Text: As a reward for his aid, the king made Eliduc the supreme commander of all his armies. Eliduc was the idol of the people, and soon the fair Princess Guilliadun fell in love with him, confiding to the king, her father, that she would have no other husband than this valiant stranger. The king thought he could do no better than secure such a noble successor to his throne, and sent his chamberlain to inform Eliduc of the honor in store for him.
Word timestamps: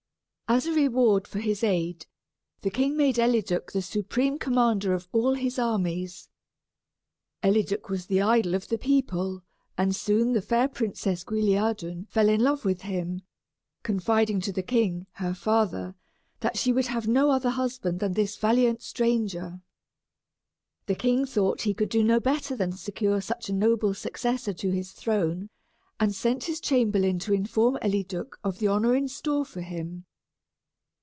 As 0.53 0.65
a 0.65 0.73
reward 0.73 1.29
for 1.29 1.39
his 1.39 1.63
aid, 1.63 2.05
the 2.59 2.69
king 2.69 2.97
made 2.97 3.15
Eliduc 3.17 3.71
the 3.71 3.81
supreme 3.81 4.37
commander 4.37 4.91
of 4.91 5.07
all 5.13 5.33
his 5.33 5.57
armies. 5.57 6.27
Eliduc 7.41 7.87
was 7.87 8.07
the 8.07 8.21
idol 8.21 8.53
of 8.53 8.67
the 8.67 8.77
people, 8.77 9.43
and 9.77 9.95
soon 9.95 10.33
the 10.33 10.41
fair 10.41 10.67
Princess 10.67 11.23
Guilliadun 11.23 12.09
fell 12.09 12.27
in 12.27 12.41
love 12.41 12.65
with 12.65 12.81
him, 12.81 13.21
confiding 13.83 14.41
to 14.41 14.51
the 14.51 14.61
king, 14.61 15.07
her 15.13 15.33
father, 15.33 15.95
that 16.41 16.57
she 16.57 16.73
would 16.73 16.87
have 16.87 17.07
no 17.07 17.29
other 17.31 17.51
husband 17.51 18.01
than 18.01 18.11
this 18.11 18.35
valiant 18.35 18.81
stranger. 18.81 19.61
The 20.85 20.95
king 20.95 21.23
thought 21.25 21.61
he 21.61 21.73
could 21.73 21.87
do 21.87 22.03
no 22.03 22.19
better 22.19 22.57
than 22.57 22.73
secure 22.73 23.21
such 23.21 23.47
a 23.47 23.53
noble 23.53 23.93
successor 23.93 24.51
to 24.51 24.69
his 24.71 24.91
throne, 24.91 25.49
and 25.97 26.13
sent 26.13 26.43
his 26.43 26.59
chamberlain 26.59 27.19
to 27.19 27.31
inform 27.33 27.77
Eliduc 27.81 28.37
of 28.43 28.59
the 28.59 28.67
honor 28.67 28.97
in 28.97 29.07
store 29.07 29.45
for 29.45 29.61
him. 29.61 30.03